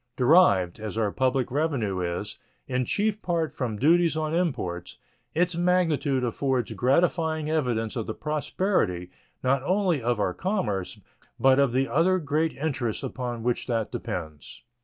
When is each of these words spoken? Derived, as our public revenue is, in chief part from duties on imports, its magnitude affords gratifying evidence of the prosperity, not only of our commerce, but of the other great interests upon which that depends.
Derived, 0.17 0.79
as 0.79 0.97
our 0.97 1.11
public 1.11 1.51
revenue 1.51 1.99
is, 1.99 2.39
in 2.67 2.85
chief 2.85 3.21
part 3.21 3.53
from 3.53 3.77
duties 3.77 4.17
on 4.17 4.33
imports, 4.33 4.97
its 5.35 5.55
magnitude 5.55 6.23
affords 6.23 6.73
gratifying 6.73 7.51
evidence 7.51 7.95
of 7.95 8.07
the 8.07 8.15
prosperity, 8.15 9.11
not 9.43 9.61
only 9.61 10.01
of 10.01 10.19
our 10.19 10.33
commerce, 10.33 10.99
but 11.39 11.59
of 11.59 11.71
the 11.71 11.87
other 11.87 12.17
great 12.17 12.53
interests 12.53 13.03
upon 13.03 13.43
which 13.43 13.67
that 13.67 13.91
depends. 13.91 14.63